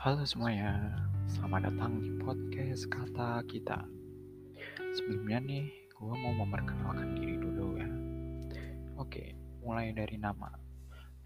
[0.00, 0.96] Halo semuanya,
[1.28, 3.84] selamat datang di podcast Kata Kita.
[4.96, 7.84] Sebelumnya nih, gue mau memperkenalkan diri dulu ya.
[8.96, 10.48] Oke, mulai dari nama.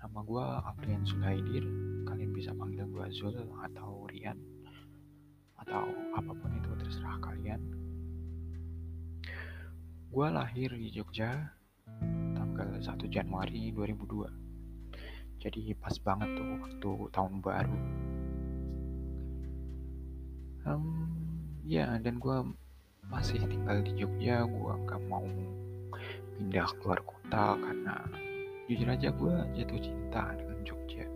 [0.02, 1.62] Nama gue Afrian Sulaidir,
[2.02, 4.43] kalian bisa panggil gue Zul atau Rian,
[5.62, 5.86] atau
[6.18, 7.62] apa pun itu terserah kalian.
[10.11, 11.30] Gue lahir di Jogja
[12.35, 15.38] tanggal 1 Januari 2002.
[15.38, 17.79] Jadi pas banget tuh waktu tahun baru
[20.68, 21.09] um,
[21.64, 22.36] ya dan gue
[23.09, 24.45] masih tinggal di Jogja.
[24.49, 25.25] Gue nggak mau
[26.36, 27.96] pindah keluar kota karena
[28.67, 31.07] jujur aja gue jatuh cinta dengan Jogja.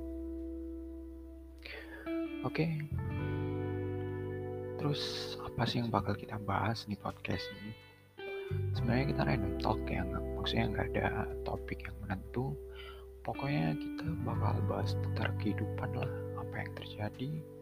[2.47, 2.65] Oke.
[2.65, 2.71] Okay.
[4.79, 7.75] terus apa sih yang bakal kita bahas di podcast ini?
[8.79, 10.07] Sebenarnya kita random talk ya
[10.39, 12.55] maksudnya nggak ada topik yang menentu.
[13.27, 17.58] Pokoknya kita bakal bahas seputar kehidupan lah apa yang terjadi di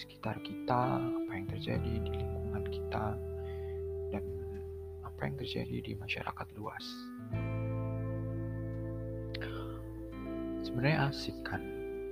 [0.00, 3.12] sekitar kita, apa yang terjadi di lingkungan kita,
[4.08, 4.24] dan
[5.04, 6.84] apa yang terjadi di masyarakat luas.
[10.64, 11.60] Sebenarnya asik kan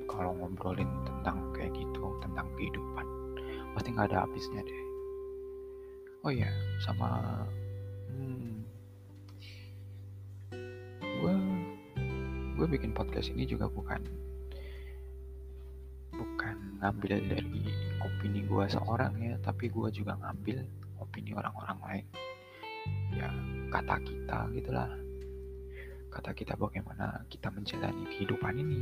[0.05, 3.07] kalau ngobrolin tentang kayak gitu, tentang kehidupan.
[3.73, 4.83] Pasti nggak ada habisnya deh.
[6.27, 6.51] Oh iya,
[6.85, 7.09] sama
[8.13, 8.69] hmm,
[11.01, 11.35] gue
[12.59, 14.03] gue bikin podcast ini juga bukan
[16.79, 17.63] ngambil dari
[17.99, 20.63] opini gue seorang ya tapi gue juga ngambil
[21.03, 22.07] opini orang-orang lain.
[23.15, 23.29] Ya
[23.75, 24.91] kata kita gitulah.
[26.09, 28.81] Kata kita bagaimana kita menjalani kehidupan ini.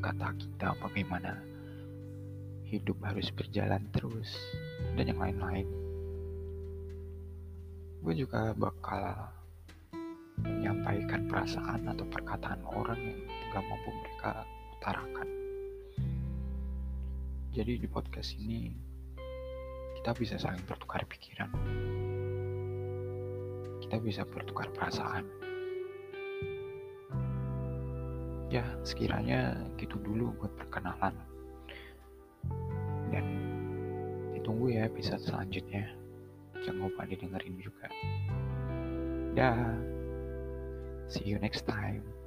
[0.00, 1.38] Kata kita bagaimana
[2.66, 4.30] hidup harus berjalan terus
[4.94, 5.66] dan yang lain-lain.
[8.00, 9.28] Gue juga bakal
[10.40, 13.20] menyampaikan perasaan atau perkataan orang yang
[13.52, 14.32] gak mampu mereka
[14.78, 15.28] utarakan
[17.50, 18.70] jadi di podcast ini
[19.98, 21.50] kita bisa saling bertukar pikiran.
[23.82, 25.26] Kita bisa bertukar perasaan.
[28.54, 31.14] Ya, sekiranya gitu dulu buat perkenalan.
[33.10, 33.26] Dan
[34.38, 35.90] ditunggu ya episode selanjutnya.
[36.62, 37.90] Jangan lupa didengerin juga.
[39.34, 39.74] Dah.
[41.10, 42.19] See you next time.